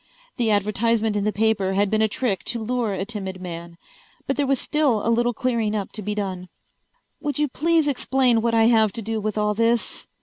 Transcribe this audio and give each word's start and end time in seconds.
The 0.37 0.49
advertisement 0.49 1.15
in 1.15 1.25
the 1.25 1.31
paper 1.31 1.73
had 1.73 1.91
been 1.91 2.01
a 2.01 2.07
trick 2.07 2.43
to 2.45 2.59
lure 2.59 2.95
a 2.95 3.05
timid 3.05 3.39
man. 3.39 3.77
But 4.25 4.35
there 4.35 4.47
was 4.47 4.59
still 4.59 5.05
a 5.05 5.09
little 5.13 5.31
clearing 5.31 5.75
up 5.75 5.91
to 5.91 6.01
be 6.01 6.15
done. 6.15 6.49
"Would 7.19 7.37
you 7.37 7.47
please 7.47 7.87
explain 7.87 8.41
what 8.41 8.55
I 8.55 8.63
have 8.63 8.91
to 8.93 9.03
do 9.03 9.21
with 9.21 9.37
all 9.37 9.53
this?" 9.53 10.07